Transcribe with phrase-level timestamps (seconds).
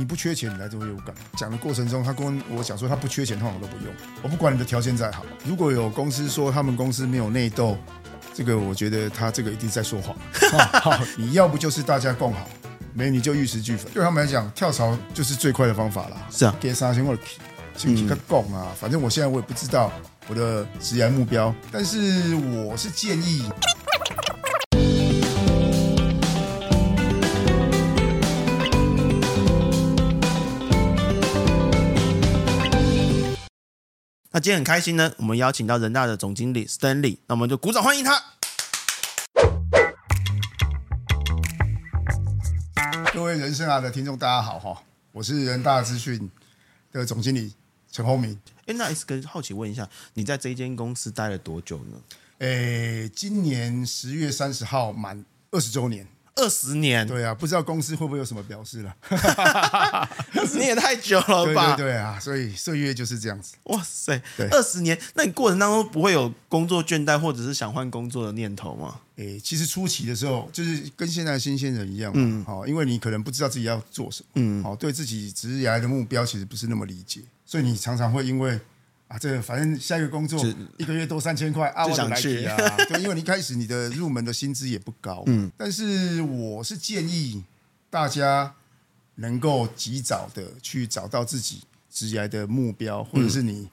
[0.00, 1.20] 你不缺钱，你来做业务干嘛？
[1.36, 3.94] 讲的过程中，他跟我讲说他不缺钱，通常我都不用。
[4.22, 7.76] 我不管你的条件再好，如果有公司说他们公司没有内斗，
[8.32, 10.16] 这个我觉得他这个一定在说谎。
[10.80, 12.48] 好， 你要不就是大家共好，
[12.94, 13.92] 没你就玉石俱焚。
[13.92, 16.16] 对他们来讲，跳槽就是最快的方法了。
[16.30, 17.20] 是啊，给三千或者
[17.76, 19.92] 请几个共啊，反正我现在我也不知道
[20.28, 23.50] 我的职业目标，但是我是建议。
[34.32, 38.22] 那今天很开心呢，我们邀请到人大的总经理 Stanley，那我们就鼓掌欢迎他。
[43.12, 46.30] 各位人生啊的听众，大家好哈，我是人大资讯
[46.92, 47.52] 的总经理
[47.90, 48.38] 陈宏明。
[48.66, 52.00] 哎，那 S 哥好奇问一下，你在这间公司待了多久呢？
[52.38, 56.06] 诶，今年十月三十号满二十周年。
[56.40, 58.96] 二十年，对啊，不知道公司会不会有什么表示了？
[59.10, 61.76] 二十年也太久了吧？
[61.76, 63.54] 对对对啊，所以岁月就是这样子。
[63.64, 69.00] 哇塞，二十年，那你过程当中不会有工作倦怠或者是想换工作的念头吗？
[69.16, 78.58] 诶，其实初期的时候就是跟现在的新鲜人一样，嗯，好，因为你可能不知道自己要做什么，嗯，好，对自己职业的目标其实不是那么理解，所以你常常会因为。
[79.10, 80.40] 啊，这个反正下一个工作
[80.78, 82.44] 一个月多三千块，啊，我想去。
[82.44, 82.56] 啊。
[82.86, 87.42] 对，因为你一开始你的入门的薪资也不高，嗯，但是我是建议
[87.90, 88.54] 大家
[89.16, 93.68] 能够及早的去找到自己职业的目标，或者是你，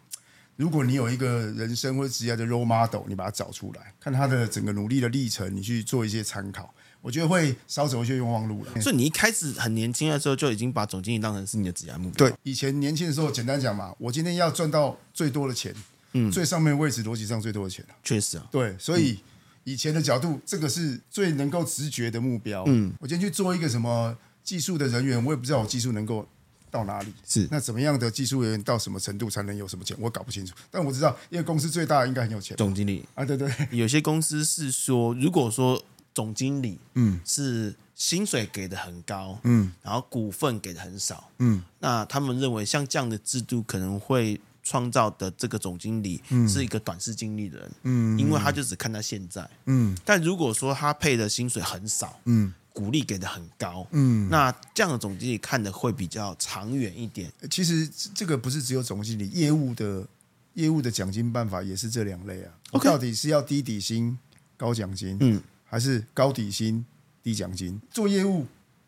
[0.55, 6.73] 如果你有一个人生或者职业的 role model，你把它找出来，看他的整个努力的历程，你去做一些参考。
[7.01, 8.81] 我觉得会少走一些冤枉路了。
[8.81, 12.27] 所以你一开始很年轻的时候就已经把总经理当成是你的职业目标。
[12.27, 15.73] 对，以前年轻的时候，简单讲嘛，我今天要赚到最多的钱，
[16.13, 17.85] 嗯，最上面位置逻辑上最多的钱。
[18.03, 19.19] 确实啊，对，所以
[19.63, 22.63] 以前的角度，这个是最能够直觉的目标。
[22.67, 26.27] 嗯，我今天去做一个什么技术的人员，我也不知道我技术能够
[26.69, 27.13] 到哪里。
[27.25, 29.95] 是，那怎么样的技术人员到什么程度才能有什么钱？
[29.99, 30.53] 我搞不清楚。
[30.69, 32.57] 但我知道，因为公司最大应该很有钱。
[32.57, 35.81] 总经理啊，对对，有些公司是说，如果说。
[36.17, 46.19] 总经理，嗯，是薪水给的很高，嗯，然后股份给的很少，嗯，那他们认为像这样的制度可能会创造的这个总经理
[46.49, 57.31] 是一个短视经历的人，嗯，因为他就只看他现在，嗯，但如果说他配的薪水很少，嗯，股利给的很高，嗯，那这样的总经理看的会比较长远一点。
[57.51, 60.07] 其实这个不是只有总经理，业务的
[60.55, 62.51] 业务的奖金办法也是这两类啊。
[62.71, 62.85] Okay.
[62.85, 64.17] 到底是要低底薪
[64.57, 65.15] 高奖金？
[65.19, 65.39] 嗯。
[65.67, 66.83] 还是高底薪、
[67.21, 68.45] 低奖金，做业务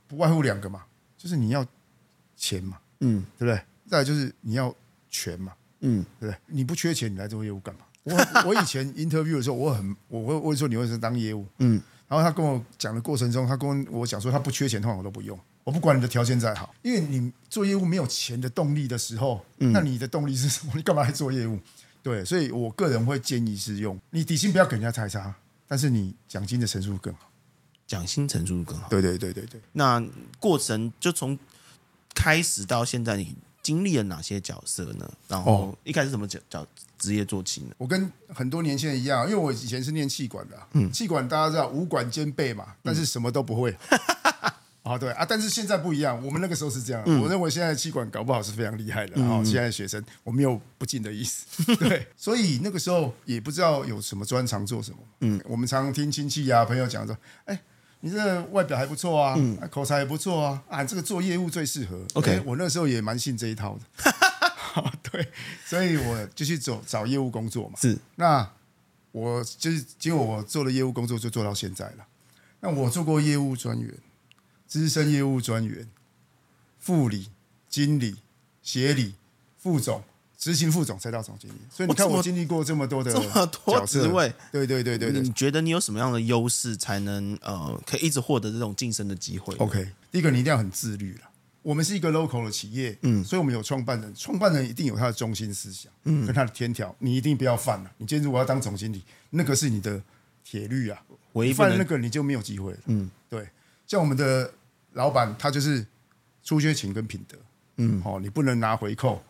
[0.08, 0.84] 不外乎两个嘛，
[1.18, 1.66] 就是你要
[2.36, 3.62] 钱嘛，嗯，对不对？
[3.88, 4.74] 再来就是你要
[5.10, 6.40] 权嘛，嗯，对不对？
[6.48, 7.82] 你不缺钱，你来做业务干嘛？
[8.04, 8.16] 我
[8.50, 11.46] 我以前 interview 的时候，我很我会问说你为什么当业务？
[11.60, 15.38] 嗯，然后他跟我讲的过程中，他跟我讲说他不缺钱，通常我都不用。
[15.66, 20.72] 我不管你的条件再好，因为你做业务没有钱的动力的时候，那你的动力是什么？
[20.76, 21.60] 你干嘛来做业务？
[22.02, 25.36] 对，所以我个人会建议是用你底薪不要给人家太差。
[25.70, 27.32] 但是你奖金的层数更好，
[27.88, 28.90] 奖金层数更好。
[28.90, 29.62] 对对对对对。
[29.72, 30.04] 那
[30.40, 31.40] 过程就从
[32.14, 35.10] 开始到现在，你经历了哪些角色呢？
[35.28, 36.66] 然后一开始怎么角角
[36.98, 37.76] 职业做起呢？
[37.78, 43.72] 我跟很多年轻人一样，因为我以前是念气管的，嗯，气管大家知道五管兼备嘛，但是什么都不会。
[43.90, 44.00] 嗯
[44.90, 46.20] 啊，对啊，但是现在不一样。
[46.26, 49.16] 我们那个时候是这样，嗯、我认为现在气管搞不好是非常厉害的。
[49.16, 51.46] 然后现在的学生，我没有不敬的意思。
[51.78, 54.98] 对，所以那个时候也不知道有什么专长做什么。
[55.20, 57.62] 嗯，我们常常听亲戚啊、朋友讲说：“哎，
[58.00, 64.14] 你这外表还不错啊，嗯、口才也不错啊，啊，这个做业务最适合。” OK，我那时候也蛮信这一套的。
[65.12, 65.28] 对，
[65.66, 67.76] 所以我就去走找业务工作嘛。
[67.80, 68.50] 是，那
[69.12, 72.06] 我就是结果我做了业务工作就做到现在了。
[72.62, 73.94] 那我做过业务专员。
[74.70, 75.90] 资深业务专员、
[76.80, 77.30] 副理、
[77.68, 78.18] 经理、
[78.62, 79.16] 协理、
[79.58, 80.04] 副总、
[80.38, 81.56] 执行副总，才到总经理。
[81.72, 85.22] 所以你看，我经历过这么多的这么多职位，对对对对对。
[85.22, 91.22] 你觉得你有什么样的优势，才能呃，可以一直获得这种晋升的机会？OK，第一个你一定要很自律了。
[91.64, 97.92] 我们是一个 local 的企业，嗯，所以我们有创办人，创办人一定有他的中心思想，嗯，跟他的天条，你一定不要犯了。
[97.98, 100.00] 你今天如果要当总经理，那个是你的
[100.44, 101.02] 铁律啊，
[101.34, 102.80] 违反了那个你就没有机会了。
[102.86, 103.50] 嗯，对，
[103.88, 104.54] 像我们的。
[104.94, 105.86] 老板他就是
[106.44, 107.38] 出缺勤跟品德，
[107.78, 109.22] 嗯，哦，你不能拿回扣，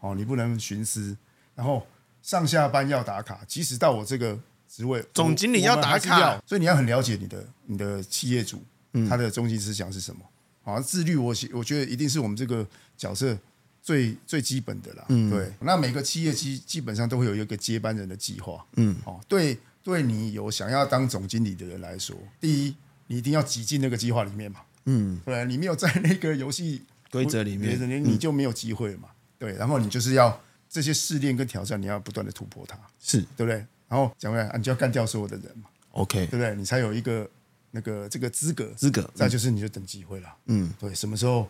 [0.00, 1.16] 哦，你不能徇私，
[1.54, 1.86] 然后
[2.22, 4.38] 上下班要打卡，即使到我这个
[4.68, 8.62] 职位，总经理要打卡，所以你要很了解你的你的企业主，
[9.08, 10.24] 他的中心思想是什么？
[10.62, 12.66] 好像，自律，我我觉得一定是我们这个
[12.96, 13.36] 角色
[13.82, 15.04] 最最基本的啦。
[15.10, 22.74] 嗯，对，那每个企业基基本上都会有一个接班人的计划，嗯，哦，对，对你有想要当总经理的人来说，第一，
[23.08, 24.60] 你一定要挤进那个计划里面嘛。
[24.86, 29.08] 嗯，对，你没有在那个游戏规则里面，你你就没有机会了嘛。
[29.38, 33.56] 对，然后你就是要这些试炼跟挑战，你要不断的突破它，是对不对？
[33.88, 35.68] 然后讲回来，你就要干掉所有的人嘛。
[35.92, 36.54] OK，对不对？
[36.54, 37.28] 你才有一个
[37.70, 39.08] 那个这个资格，资格。
[39.14, 40.34] 再就是你就等机会了。
[40.46, 41.48] 嗯，对，什么时候？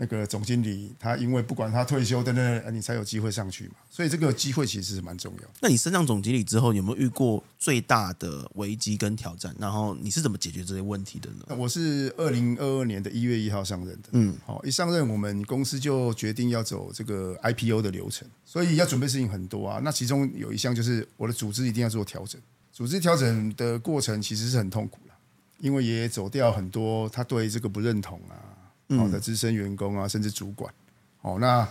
[0.00, 3.74] 那个总经理，他因为不管他退休等等，你才有机会上去嘛。
[3.90, 5.48] 所以这个机会其实是蛮重要。
[5.60, 9.52] 那你升上总经理之后，有没有遇过最大的危机跟挑战？
[9.58, 11.56] 然后你是怎么解决这些问题的呢？
[11.56, 14.08] 我是二零二二年的一月一号上任的。
[14.12, 19.80] 嗯，好，一上任我们公司就决定要走这个 IPO 的流程，所以要准备事情很多啊。
[19.82, 22.40] 那其中有一项就是我的组织一定要做调整。
[22.72, 25.12] 组织调整的过程其实是很痛苦的，
[25.58, 28.54] 因为也走掉很多他对这个不认同啊。
[28.96, 30.72] 好的资深员工啊，甚至主管，
[31.20, 31.68] 哦，那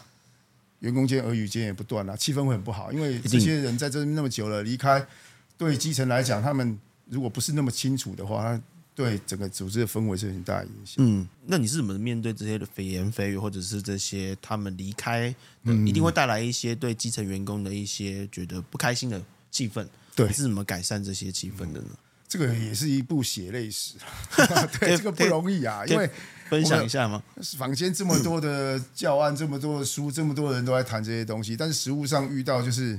[0.80, 5.04] 员工间耳语间也不断啊，气氛会很不好，因为这些人在这边那么久了，离开
[5.58, 8.62] 对基层来讲，他们如果不是那么清楚的话，他
[8.94, 10.96] 对整个组织的氛围是很大的影响。
[10.98, 15.34] 嗯，那你是怎么面对这些的蜚言蜚语，或者是这些他们离开，
[15.86, 19.88] 一定会带来一些对基层员工的一些觉得不开心的气氛？
[20.16, 21.90] 对，你是怎么改善这些气氛的呢？
[22.28, 23.96] 这个也是一部血泪史，
[24.80, 26.10] 对，这个不容易啊，因为。
[26.50, 27.22] 分享一下吗？
[27.58, 32.98] 坊间这么多的教案，这么多的书，这么多的人都在谈这些东西，但是实务上遇到，就是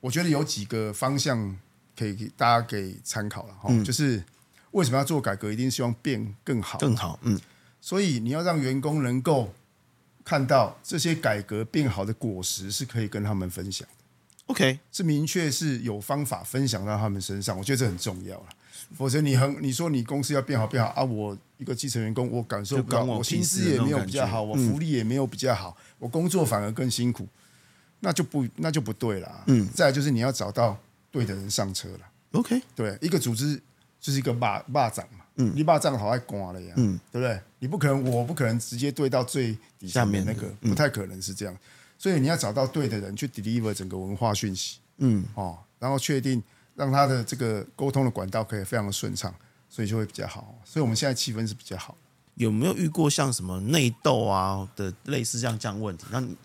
[0.00, 1.54] 我觉得有几个方向
[1.94, 3.68] 可以给大家给参考了哈。
[3.68, 4.24] 嗯、就是
[4.70, 7.18] 为什么要做改革，一定希望变更好，更好。
[7.20, 7.38] 嗯，
[7.82, 9.52] 所以你要让员工能够
[10.24, 13.94] 看到这些改革变好的果实，是可以跟他们分享的。
[14.46, 18.46] OK，是明确是有方法分享到他们身上，我觉得这很重要了。
[18.94, 27.26] 否则你很你说你公司要变好变好啊，我一个基层员工我感受不到，我薪资也没有比较好，我福利也没有比较好，我工作反而更辛苦，
[28.00, 29.44] 那就不那就不对了。
[29.46, 30.78] 嗯，再来就是你要找到
[31.10, 32.00] 对的人上车了。
[32.32, 33.60] OK，对，一个组织
[34.00, 37.40] 就是一个霸霸掌嘛，嗯，你霸掌好爱刮了呀，嗯，对不对？
[37.58, 41.56] 你不可能，我不可能直接对到最底下面那个，不太可能是这样。
[41.98, 46.42] 所以你要找到对的人去 deliver 整个文化讯息，嗯，哦，然后确定。
[46.76, 49.34] 让他的这个沟通的管道可以非常的顺畅，
[49.68, 50.54] 所以就会比较好。
[50.64, 51.96] 所以我们现在气氛是比较好。
[52.34, 56.04] 有没有遇过像什么内斗啊的类似这样这样问题？
[56.12, 56.36] 那你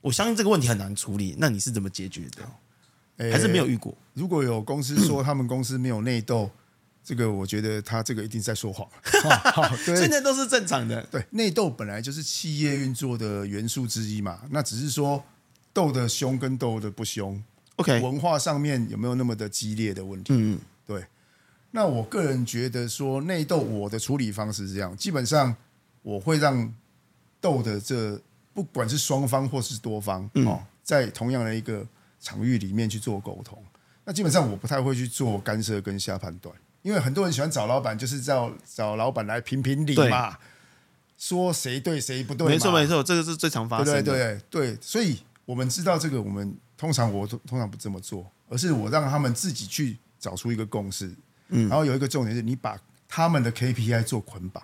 [0.00, 1.36] 我相信这个问题很难处理。
[1.38, 2.48] 那你是怎么解决的？
[3.18, 3.94] 欸、还是没有遇过？
[4.14, 6.50] 如果有公司说他们公司没有内斗，
[7.04, 8.88] 这个我觉得他这个一定在说谎。
[9.52, 11.02] 好，现在都是正常的。
[11.10, 14.40] 对，内斗本来就是企业运作的元素之一嘛。
[14.50, 15.22] 那只是说
[15.74, 17.42] 斗的凶跟斗的不凶。
[17.78, 20.34] OK，文化上面有没有那么的激烈的问题？
[20.36, 21.04] 嗯，对。
[21.70, 25.54] 那我个人觉得说内斗，我的处理方式是这样：基本上
[26.02, 26.72] 我会让
[27.40, 28.18] 斗的这
[28.54, 31.86] 不管是双方或是多方哦，在同样的一个
[32.18, 33.62] 场域里面去做沟通。
[34.04, 40.38] 那基本上我不太会去做干涉跟下判断，因为很多人喜欢找老板，就是找找老板来评评理嘛，
[41.18, 42.48] 说谁对谁不对。
[42.48, 44.02] 没错没错，这个是最常发生的。
[44.02, 46.56] 对对对，对，所以我们知道这个我们。
[46.78, 51.12] 通常我通常不这么做，而是我让他们自己去找出一个共识，
[51.48, 54.62] 嗯，然后有一个重点是你把他们的 KPI 做捆绑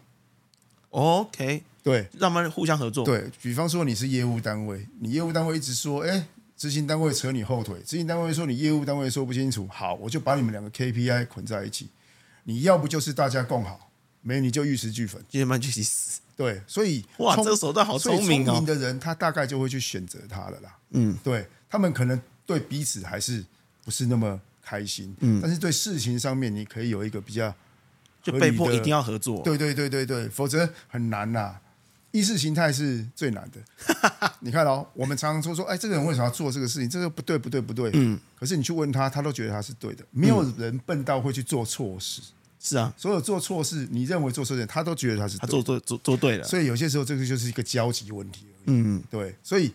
[0.90, 3.04] ，OK，对，让他们互相合作。
[3.04, 11.88] 对，比方说你是业务单位，你业务单位一直说，哎，执行单位扯你后腿，执行单位说你业务单位说不清楚，好，我就把你们两个 KPI 捆在一起，
[12.44, 13.90] 你要不就是大家共好，
[14.22, 16.20] 没你就玉石俱焚，就他妈去死。
[16.36, 21.48] 对，所以哇，这个手段好聪明哦，聪明的人他大概就会去选择他了啦，嗯，对。
[21.74, 23.44] 他们可能对彼此还是
[23.84, 27.52] 不是那么开心，嗯，但是对事情上面你可以有一个比较，
[28.22, 31.60] 就被迫一定要合作，对对对对对，否则很难呐、啊。
[32.12, 36.88] 意识形态是最难的， 你看哦，我们常常说说，哎，这个人为什么要做这个事情？
[36.88, 40.04] 这个不对不对不对，嗯，可是你去问他，他都觉得他是对的。
[40.12, 42.22] 没有人笨到会去做错事，
[42.60, 46.44] 是啊，所有做错事，你认为做错事，他都觉得他是对的，他做做做做对了。
[46.44, 49.72] 所以有些时候这个就是一个交集问题而已，嗯，对，所以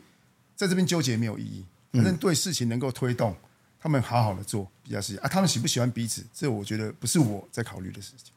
[0.55, 1.65] 在这边纠结没有意义。
[1.91, 3.35] 反正对事情能够推动，
[3.79, 5.27] 他们好好的做比较实际啊。
[5.27, 8.33] 他们喜不喜欢彼此，这我觉得不是我在考虑的事情。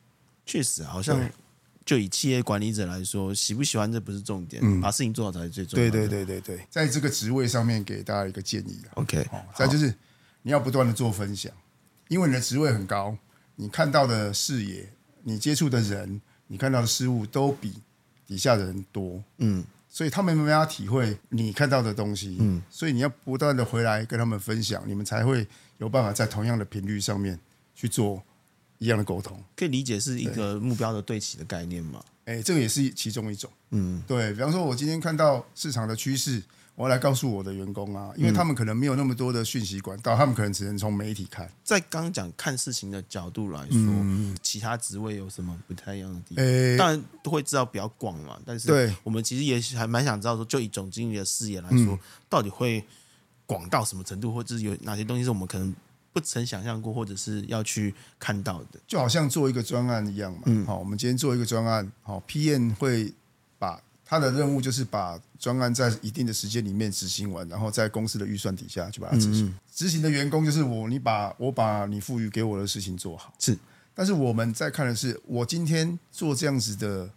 [0.47, 1.31] 确实，好像
[1.85, 5.91] 就以企业管理者来说，喜不喜欢这不是重点，嗯、把事情做好才是最重要的。
[5.91, 9.95] 对对对对对，在这个职位上面给大家一个建议 OK，好，再就是
[10.43, 11.53] 你要不断的做分享，
[12.09, 13.17] 因为你的职位很高，
[13.57, 14.93] 你看到的视野、
[15.23, 17.75] 你接触的人、你看到的事物都比
[18.27, 19.23] 底下的人多。
[19.39, 19.65] 嗯。
[19.95, 25.47] 所以他们没办法体会你看到的东西，嗯，所以你要不断的回来跟他们分享，你们才会
[25.77, 27.39] 有办法在同样的频率上面
[27.75, 28.23] 去做
[28.79, 29.39] 一样的沟通。
[29.55, 32.03] 可以理解是一个目标的对齐的概念吗？
[32.25, 34.33] 哎，这个也是其中一种，嗯，对。
[34.33, 36.43] 比方说，我今天看到市场的趋势，
[36.75, 41.49] 我要来告诉我的员工啊，因为他们可能没有那么多的讯息管道，他们可能只能从媒体看。
[41.63, 46.45] 在刚刚讲看事情的角度来说，嗯、其他职位有什么不太一样的地方？
[46.45, 51.99] 欸、当然都会知道比较广嘛，但是我们其实也还蛮想知道说，就以总经理的视野来说，嗯、
[52.29, 52.83] 到底会
[53.45, 55.75] 广到什么程度，或者是有哪些东西是我们可能
[56.11, 58.81] 不曾想象过，或者是要去看到的？
[58.87, 60.41] 就好像做一个专案一样嘛。
[60.47, 63.13] 嗯，好，我们今天做一个专案，好，PM 会把。
[64.13, 69.59] 他的任务就是把专案在一定的时间里面执行完，然后在公司的预算底下去把它执行。
[69.75, 73.33] 执行的员工就是我，你把我把你赋予给我的事情做好。
[73.39, 73.57] 是，
[73.95, 77.09] 但是我们在看的是，我今天做这样子的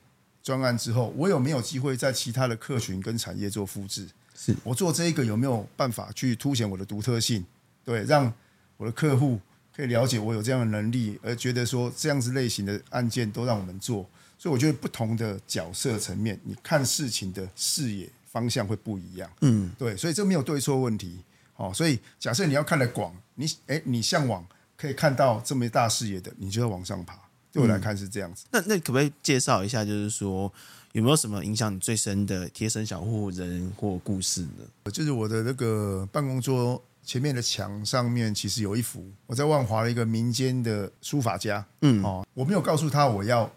[0.42, 4.08] 专案之后，我有没有机会在其他的客群跟产业做复制？
[4.34, 7.44] 是我做这一个有没有办法去凸显我的独特性？
[7.84, 8.32] 对，让
[8.78, 9.38] 我的客户
[9.75, 14.10] 可以了解我有这样的能力，而觉得说这样子类型的案件都让我们做。
[14.38, 19.30] 所以我觉得不同的角色层面，你看事情的视野方向会不一样。
[19.42, 21.20] 嗯，对，所以这没有对错问题。
[21.56, 27.18] 哦，所以假设你要看得广，你哎，你向往可以看到这么大视野的，你就要往上爬。
[27.51, 28.44] 对我来看是这样子。
[28.48, 30.51] 嗯、那那可不可以介绍一下，就是说
[30.92, 34.92] 有没有什么影响你最深的贴身小户人或故事呢？
[34.92, 41.65] 就是我的那个办公桌前面的墙上面，其实有一幅我在万华的一个民间的书法家。
[41.80, 43.50] 嗯，哦，我没有告诉他我要。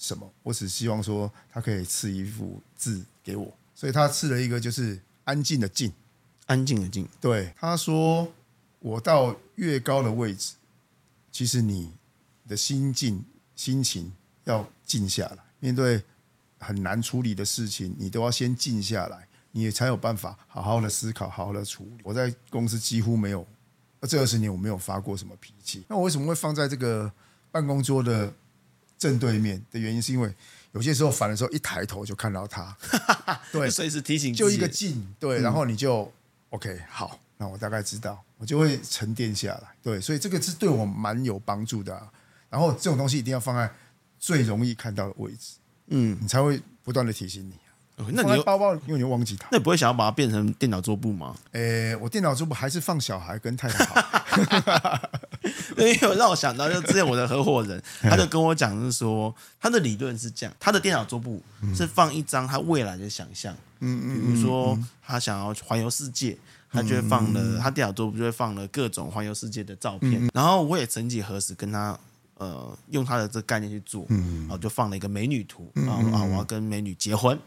[0.00, 0.32] 什么？
[0.42, 5.92] 我只希望说他可以赐一幅字给我，所以他赐了一个就是安静的静，
[6.46, 7.06] 安静的静。
[7.20, 8.32] 对，他说
[8.78, 10.54] 我到越高的位置，
[11.30, 11.92] 其实你
[12.48, 13.22] 的心境、
[13.54, 14.10] 心情
[14.44, 16.02] 要静下来，面对
[16.58, 22.02] 很难处理的事情，你都要先静下来，你也才有办法好好的思考、好好的处理。
[22.04, 23.46] 我在公司几乎没有，
[24.08, 25.84] 这二十年我没有发过什么脾气。
[25.88, 27.12] 那我为什么会放在这个
[27.50, 28.32] 办公桌的？
[29.00, 30.32] 正对面的原因是因为
[30.72, 32.76] 有些时候烦的时候一抬头就看到他，
[33.50, 36.12] 对，随时提醒，就一个劲，对，然后你就、嗯、
[36.50, 42.06] OK，好，那我大概知道，我就会沉淀下来，对，所以这个是对我蛮有帮助的、啊。
[42.50, 43.72] 然后这种东西一定要放在
[44.18, 45.54] 最容易看到的位置，
[45.86, 47.54] 嗯，你才会不断的提醒你。
[48.12, 51.36] 那你包包，因为你忘记它，那你不会想要把它变成电脑桌布吗？
[51.52, 55.10] 诶，我电脑桌布还是放小孩跟太太好。
[55.76, 61.42] 因为让我想到，就之前我的合伙人，他就跟我讲，是说他的理论是这样，他的电脑桌布
[61.74, 66.36] 是放一张他未来的想象，嗯嗯，比如说他想要环游世界，
[66.70, 71.98] 他就会放了他电脑桌布就会放了各种环游世界的照片，然后我也曾几何时跟他。
[72.40, 77.38] 呃，用他的这个概念去做，然后就放了一个美女图，然后啊，我要跟美女结婚，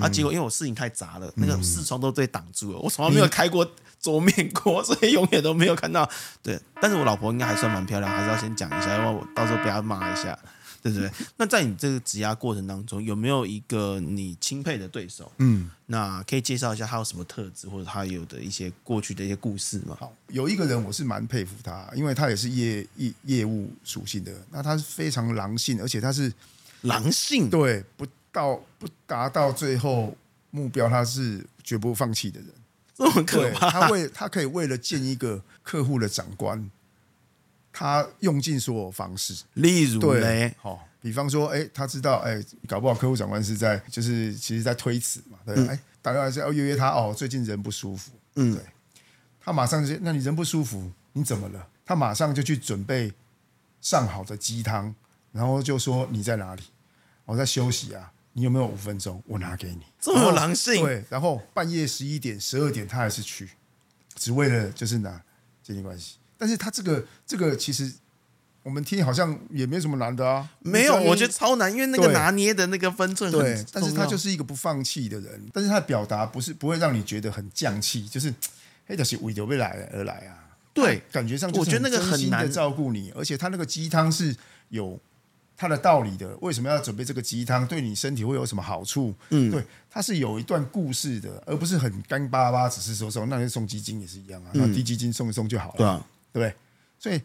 [0.00, 3.70] 啊，结果因为我事情太杂了，那个视窗都被挡住了，我从来没有开过
[4.00, 6.08] 桌面过，所以永远都没有看到。
[6.42, 10.38] 对，但是我老婆应该还算蛮漂亮，还是要先讲一下，因为我到时候被她骂一下。
[10.82, 11.10] 对不对？
[11.36, 15.30] 那在你这个职涯过程当中，有没有一个你钦佩的对手？
[15.38, 19.96] 嗯，那可以介绍一下他有什么特质，或者他有的一些过去的一些故事吗？
[19.98, 26.32] 好，有一个人我是蛮佩服他，因为他也是业业业务属性的，那他是非常狼性，而且他是
[26.82, 30.16] 狼性，对，不到不达到最后
[30.50, 32.48] 目标，他是绝不放弃的人。
[32.96, 33.70] 这么可怕？
[33.70, 36.70] 他为他可以为了见一个客户的长官。
[37.72, 48.62] 他用尽所有方式，例如对，好，比方说，哎，他知道，哎，搞不好客户长官是在，就是其实在推辞嘛，对，哎、嗯，打电话是要约约他，哦，最近人不舒服，嗯，对，
[49.40, 51.68] 他马上就，那你人不舒服，你怎么了？
[51.86, 53.12] 他马上就去准备
[53.80, 54.94] 上好的鸡汤，
[55.32, 56.62] 然后就说你在哪里？
[57.24, 59.22] 我在休息啊，你有没有五分钟？
[59.26, 63.48] 我拿给你，这么狼性，对，然后半夜十一点、十二点他还是去，
[64.16, 65.22] 只为了就是拿
[65.62, 66.16] 建立关系。
[66.40, 67.92] 但是他这个这个其实
[68.62, 78.32] 我们听好像也没什么难的啊，没有，我觉得超难，因为那个拿捏的那个分寸很对，但是他就是一个不放弃的人，但是他的表达不是不会让你觉得很降气，就是
[78.86, 82.50] 黑的是为了未来而来啊，对，感觉上我觉得那个很难。
[82.50, 84.34] 照顾你，而且他那个鸡汤是
[84.70, 84.98] 有
[85.56, 87.66] 他的道理的，为什么要准备这个鸡汤？
[87.66, 89.14] 对你身体会有什么好处？
[89.28, 96.06] 嗯，对，他是有一段故事的，而不是很干巴巴，只是说说那些送基金也是一样啊，那低基金送一送就好了，对啊。
[96.32, 96.54] 对，对
[96.98, 97.20] 所以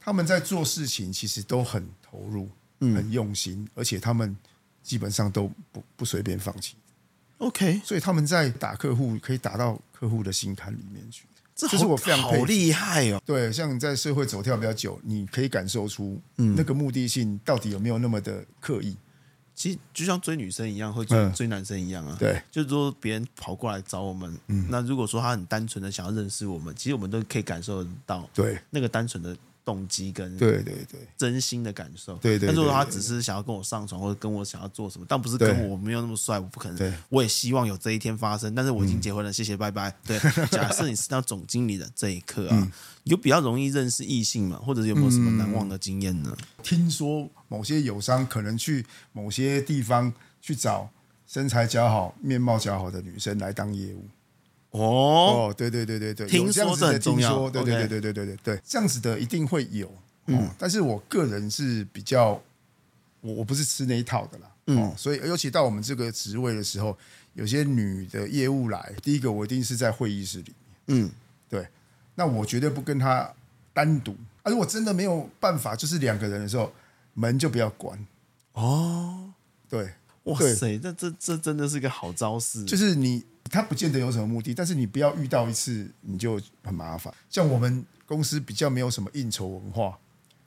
[0.00, 2.48] 他们在做事情其实都很投入，
[2.80, 4.36] 嗯、很用心，而且他们
[4.82, 6.76] 基本上都不不随便放弃。
[7.38, 11.24] OK，所以他们在打客户，可以打到客户的心坎里面去。
[11.54, 13.20] 这是我非常好厉害哦。
[13.26, 18.96] 对，像你在社会走跳比较久，你可以感受出那个目的性到底有没有那么的刻意。
[19.58, 22.16] 其实就像追女生一样，会追追男生一样啊。
[22.16, 24.38] 对，就是说别人跑过来找我们，
[24.70, 28.56] 那如果说他很单纯的想要认识我们，其实我们都可以感受得到，对。
[28.70, 29.36] 那个单纯的
[29.68, 32.14] 动机跟对对对真心的感受。
[32.14, 32.46] 对对。
[32.46, 36.78] 但如果他只是想要跟我上床，或者跟我想要做什么，但不是跟我没有那么帅，我不可能。
[36.78, 36.90] 对。
[37.10, 39.94] 我也希望有这一天发生，但是我已经结婚了，谢谢拜拜。
[40.06, 40.18] 对。
[40.50, 42.72] 假设你是当总经理的这一刻啊，
[43.04, 44.56] 有比较容易认识异性嘛？
[44.56, 46.34] 或者有没有什么难忘的经验呢？
[46.62, 50.10] 听说某些友商可能去某些地方
[50.40, 50.88] 去找
[51.26, 54.08] 身材姣好、面貌姣好的女生来当业务。
[54.70, 55.48] 哦。
[55.50, 59.90] 哦，对对对对对，听说这很重要，对对对对对对对对，这样子的一定会有，
[60.26, 62.40] 嗯，但是我个人是比较，
[63.20, 66.96] 我我不是吃那一套的啦，嗯，所以尤其到我们这个职位的时候，
[67.34, 70.54] 有些女的业务来，第一个我一定是在会议室里
[70.86, 71.10] 面，嗯，
[71.48, 71.66] 对，
[72.14, 73.32] 那我绝对不跟她
[73.72, 76.72] 单独，啊，如果真的没有办法，就是两个人的时候，
[77.14, 77.98] 门就不要关，
[78.52, 79.30] 哦，
[79.68, 79.92] 对，
[80.32, 83.24] 哇塞，这这这真的是个好招式，就是你。
[83.50, 87.10] 他不见得有什么目的，但是你不要遇到一次你就很麻烦。
[87.30, 89.98] 像我们公司比较没有什么应酬文化，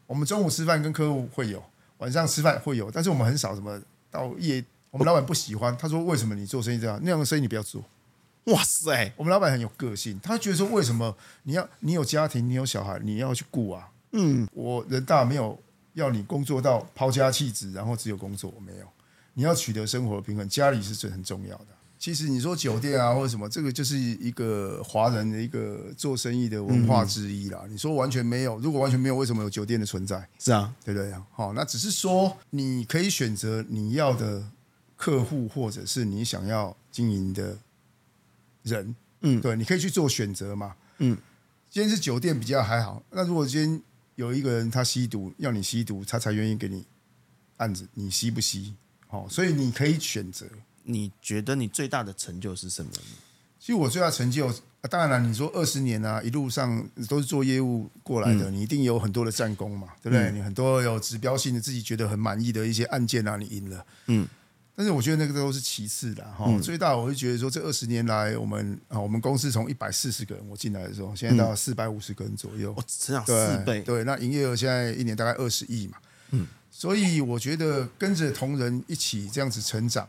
[0.05, 1.63] 我们中午吃饭跟客户会有，
[1.97, 4.63] 晚上吃饭会有，但是我们很少什么到夜。
[4.91, 6.99] 我们老板不喜欢，他说：“为什么你做生意这样？
[7.01, 7.83] 那样的生意你不要做。
[8.53, 15.59] ”哇塞，我们老板很有个性，他觉得说：“为什么你要你有家庭，你有小孩，你要去顾啊？”嗯，我人大没有
[15.93, 18.85] 要你工作到抛家弃子，然后只有工作，我没有。
[19.33, 21.67] 你要取得生活的平衡，家里是最很重要的。
[21.97, 27.61] 其实你说酒店啊或者什么，这个就是一个华人的一个做生意的文化之一啦。
[27.65, 30.27] 嗯、你说完全没有，如果完全没有，为什么有酒店的存在？
[30.39, 31.13] 是啊，对不对？
[31.31, 34.49] 好，那只是说你可以选择你要的
[34.95, 37.59] 客户，或者是你想要经营的
[38.63, 38.95] 人。
[39.21, 40.75] 嗯，对，你可以去做选择嘛。
[40.97, 41.15] 嗯，
[41.69, 43.03] 今天是酒店比较还好。
[43.11, 43.81] 那如果今天
[44.15, 46.83] 有一个人他吸毒，要你吸毒，他才愿意给你
[47.57, 48.73] 案子，你吸不吸？
[49.11, 50.45] 好，所以你可以选择。
[50.83, 52.89] 你觉得你最大的成就是什么？
[53.59, 54.51] 其实我最大成就，
[54.89, 60.31] 当然了，你说二十年啊，一路上都是做业务过来的，嗯、你一定有很多的战功嘛，对不对？
[60.31, 63.85] 嗯、你很多有指标性的，自己觉得很满意的一些案件啊，你赢了。
[64.07, 64.27] 嗯。
[64.73, 66.45] 但是我觉得那个都是其次的哈。
[66.47, 73.81] 嗯、最大我会觉得说，这二十年来，我们啊，我们公司从一百四十个人我进来的时候，现在到四百五十个人左右，我成长四倍。
[73.81, 75.97] 对，那营业额现在一年大概二十亿嘛。
[76.31, 76.47] 嗯。
[76.71, 80.07] 所以我觉得跟着同仁一起这样子成长。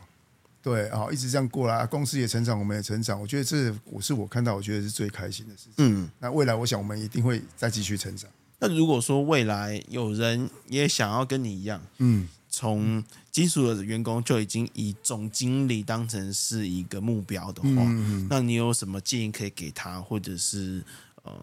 [0.61, 3.19] 对啊，一直这样过来，公司也成长，我们也成长。
[3.19, 5.73] 我觉得这我是我看到，我觉得是最开心的事情。
[5.79, 8.31] 嗯，那未来我想我们一定会再继续成长。
[8.59, 20.81] 那如果说未来有人也想要跟你一样，嗯，从金属的员工就已经以总经理当成是一个目标的话，嗯，那你有什么建议可以给他，或者是
[21.23, 21.33] 呃，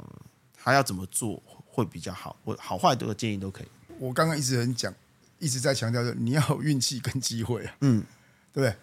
[0.57, 2.35] 他要怎么做会比较好？
[2.43, 3.67] 或好坏的建议都可以。
[3.99, 4.95] 我刚刚一直很讲，
[5.41, 8.05] 一直在强调说，你要有运气跟机会啊，嗯，
[8.53, 8.77] 对不对？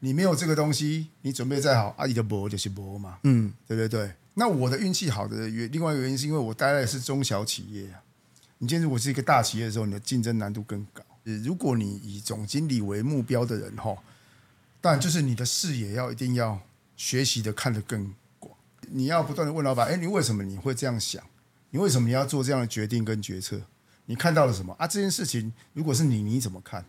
[0.00, 3.18] 你没有这个东西，你准备再好，阿姨的博就是博嘛。
[3.22, 4.12] 嗯，对对对。
[4.34, 8.02] 那我的运气好的原另外一个原因是因为我待的是中小企业啊。
[8.58, 11.02] 你今天如果是一个大企业的时候，你的竞争难度更高。
[11.44, 13.96] 如果你以总经理为目标的人哈，
[14.80, 16.60] 当然就是你的视野要一定要
[16.96, 18.56] 学习的看得更广。
[18.88, 21.22] 你要不断的问老板，哎，你为什么你会这样想？
[21.70, 23.60] 你为什么你要做这样的决定跟决策？
[24.08, 24.86] 你看到了什么啊？
[24.86, 26.82] 这件事情如果是你，你怎么看？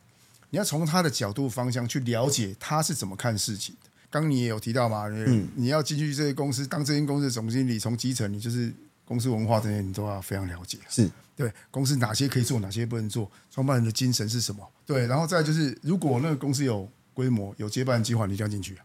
[0.50, 3.90] 你要从他的角度方向去了解他是怎么看事情的。
[4.10, 10.80] 刚你也有提到嘛，嗯，你要进去这些公司当这间公司的总经理，从基层你就是公司文化这些你都要非常了解。
[10.90, 14.68] 是对公司哪些可以做，哪些不能做，创办人的精神是什么？
[14.86, 18.78] 对，然后再就是，如果那个公司有规模、有接班人计划，你一定要进去。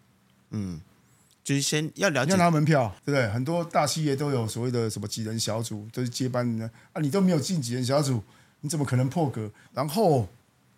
[0.50, 0.80] 嗯，
[1.44, 3.28] 就是先要了解，要拿门票，对不对？
[3.28, 8.20] 很多大企业都有所谓的什么几人小组，都是接班人啊，你都没有进几人小组，
[8.62, 9.48] 你怎么可能破格？
[9.72, 10.26] 然后。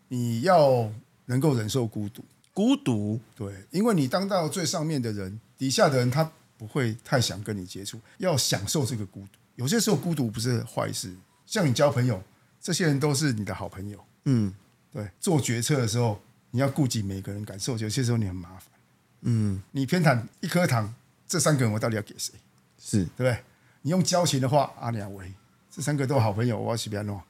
[0.08, 0.88] 你要
[1.24, 2.24] 能够忍受孤独，
[2.54, 9.38] 孤独对，因为你当到最上面的人，底下的人他不会太想跟你接触，要享受这个孤独。
[9.56, 11.12] 有些时候孤独不是坏事，
[11.44, 12.22] 像你交朋友，
[12.60, 13.98] 这些人都是你的好朋友。
[14.26, 14.54] 嗯，
[14.92, 18.75] 对，做决策的时候你要顾及每个人感受，有些时候你很麻烦。
[19.28, 20.94] 嗯，你偏袒一颗糖，
[21.26, 22.32] 这三个人我到底要给谁？
[22.78, 23.36] 是对不对？
[23.82, 25.32] 你用交情的话，阿两位
[25.68, 27.20] 这三个都好朋友，我要去边弄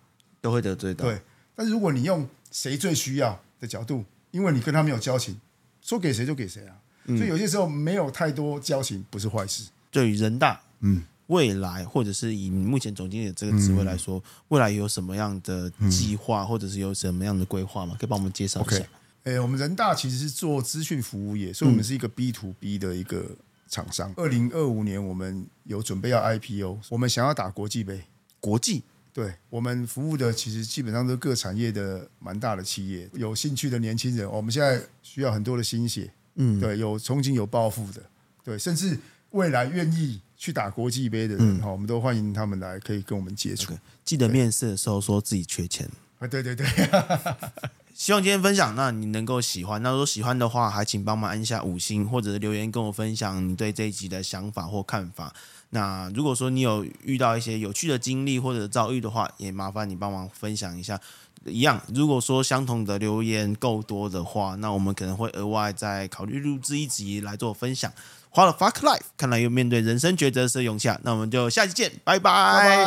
[0.42, 1.06] 都会得罪到。
[1.06, 1.20] 对，
[1.54, 5.40] 但是如果你用谁最需要的角度，因为你跟他没有交情，
[5.80, 6.76] 说给谁就给谁啊。
[7.06, 9.68] 嗯、所以有些时候没有太多交情不是坏事。
[9.90, 17.96] 对于人大，嗯，未来或者是以你目前总经理的这个职位来说，嗯、未来有什么样的计划，或者是有什么样的规划吗？
[17.98, 18.76] 可以帮我们介绍一下。
[18.76, 18.86] Okay.
[19.26, 23.26] 诶，我们人大其实是做资讯服务业，所以我们是一个 B to B 的一个
[23.68, 24.14] 厂商。
[24.16, 28.04] 二零二五年我们有准备要 IPO，我们想要打国际杯，
[28.38, 28.84] 国际。
[29.12, 38.02] 对，我们服务的其实基本上都是各产业的蛮大的企业，有兴趣的年轻人，我们现在需要很多的心血，嗯，对，有憧憬有抱负的，
[38.44, 38.96] 对，甚至
[39.30, 43.76] 未来愿意去打国际杯的人哈，我们都欢迎他们来，可以跟我们接触。
[44.04, 46.64] 记得面试的时候说自己缺钱啊，对对对。
[47.98, 49.82] 希望今天分享，那你能够喜欢。
[49.82, 55.32] 那如果喜欢的话，还请帮忙按下五星，或者是留言跟我分享你对这一集的想法或看法。
[55.70, 61.00] 那如果说你有遇到一些有趣的经历或者遭遇的话，也麻烦你帮忙分享一下。
[61.46, 67.90] 一样，如果说相同的留言够多的话，那我们可能会额外再考虑录制一集来做分享。
[68.28, 70.90] 花了 fuck life，看来又面对人生抉择时的勇气。
[71.02, 72.86] 那我们就下期见，拜拜。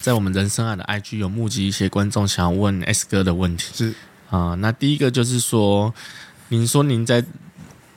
[0.00, 3.66] 在我们人生爱的 IG 有募集一些观众想要问 S 哥的问题。
[3.72, 3.94] 是
[4.30, 5.92] 啊、呃，那第一个就是说，
[6.48, 7.24] 您说您在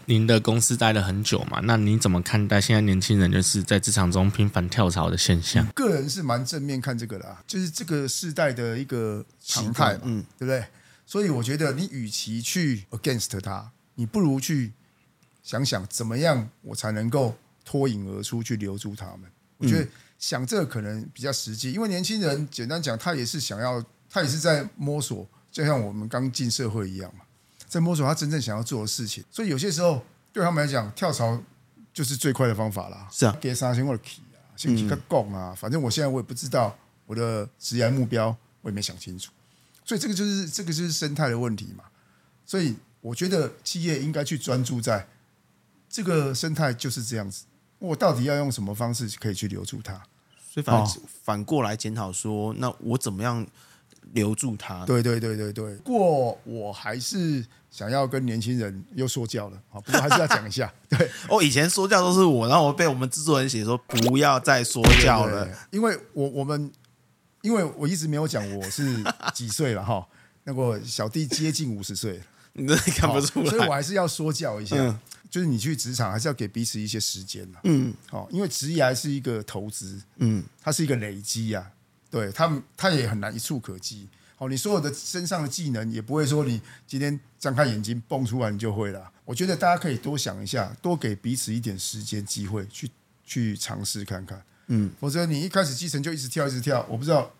[0.05, 1.59] 您的公司待了很久嘛？
[1.63, 5.65] 那您怎么看待现在年轻人就是在职场中频繁跳槽的现象？
[5.73, 10.65] 个人是蛮正面看这个的，就是这个世代的一个常态嘛，嗯，对不对？
[11.05, 14.73] 所以我觉得你与其去 against 他，你不如去。
[15.43, 19.21] 想想怎么样，我才能够脱颖而出去留住他们？
[19.57, 19.87] 我觉得
[20.19, 27.25] 想这个可能比较实际，因为年轻人简单讲，他也是想要，他也是在摸索，就像我们刚进社会一样嘛，
[27.67, 29.23] 在摸索他真正想要做的事情。
[29.29, 31.37] 所以有些时候对他们来讲，跳槽
[31.93, 33.07] 就是最快的方法啦。
[33.11, 39.31] 是啊，给三千或者 key 啊，先个够啊，反正我现在我也不知道我的职业目标，我也没想清楚。
[39.83, 41.83] 所以这个就是这个就是生态的问题嘛。
[42.45, 45.07] 所以我觉得企业应该去专注在。
[45.93, 47.43] 这个生态就是这样子，
[47.77, 50.01] 我到底要用什么方式可以去留住他？
[50.49, 50.87] 所以反
[51.21, 53.45] 反过来检讨说，那我怎么样
[54.13, 54.85] 留住他？
[54.85, 55.75] 对对对对对。
[55.77, 60.71] 不过我还是想要跟年轻人又说教了啊，不过还是要讲一下。
[60.89, 66.71] 对，哦，以前说教都是我，然后我被我们制作人写说不要再说教了，因为我我们
[67.41, 70.05] 因为我一直没有讲我是几岁了哈，
[70.45, 72.17] 那个小弟接近五十岁。
[72.17, 74.75] 了，你真的看不出来，所以我还是要说教一下。
[74.77, 74.99] 嗯。
[75.29, 81.71] 就是你去职场还是要给彼此一些时间呐，嗯，好，因为职业还是一个投资，嗯，它是一个累积呀，
[82.11, 92.91] 对，他们，他也很难一触可及，好，你所有的身上的技能也不会说你今天张开眼睛蹦出来你就会了，我觉得大家可以多想一下，多给彼此一点时间机会去
[93.23, 97.31] 去尝试看看，嗯，否则你一开始继承就一直跳一直跳，我不知道。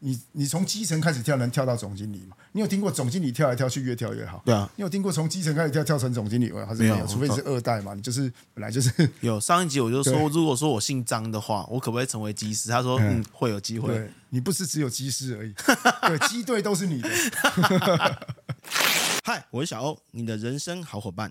[0.00, 2.36] 你你从基层开始跳，能跳到总经理吗？
[2.52, 4.42] 你有听过总经理跳来跳去越跳越好？
[4.44, 6.64] 对啊，你有听过从基层开始跳跳成总经理吗？
[6.66, 7.06] 还是没有？
[7.06, 8.90] 除非你是二代嘛，你就是本来就是。
[9.20, 12.68] 有上一集我就说，如果说我姓张的话，我可不可以成为机师？
[12.70, 13.94] 他说嗯，会有机会。
[13.94, 15.54] 对，你不是只有机师而已，
[16.18, 17.08] 对，机队都是你的。
[19.24, 21.30] 嗨，我是小欧，你的人生好伙伴。